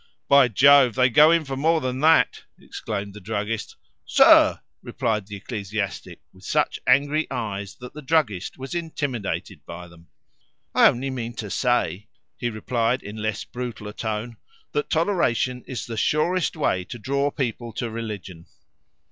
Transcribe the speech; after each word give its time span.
"By 0.27 0.47
Jove! 0.47 0.95
they 0.95 1.11
go 1.11 1.29
in 1.29 1.45
for 1.45 1.55
more 1.55 1.79
than 1.79 1.99
that," 1.99 2.41
exclaimed 2.57 3.13
the 3.13 3.19
druggist. 3.21 3.75
"Sir!" 4.03 4.61
replied 4.81 5.27
the 5.27 5.35
ecclesiastic, 5.35 6.19
with 6.33 6.43
such 6.43 6.79
angry 6.87 7.29
eyes 7.29 7.75
that 7.75 7.93
the 7.93 8.01
druggist 8.01 8.57
was 8.57 8.73
intimidated 8.73 9.63
by 9.63 9.87
them. 9.87 10.07
"I 10.73 10.87
only 10.87 11.11
mean 11.11 11.35
to 11.35 11.51
say," 11.51 12.07
he 12.35 12.49
replied 12.49 13.03
in 13.03 13.17
less 13.17 13.43
brutal 13.43 13.87
a 13.89 13.93
tone, 13.93 14.37
"that 14.71 14.89
toleration 14.89 15.63
is 15.67 15.85
the 15.85 15.97
surest 15.97 16.57
way 16.57 16.83
to 16.85 16.97
draw 16.97 17.29
people 17.29 17.71
to 17.73 17.91
religion." 17.91 18.47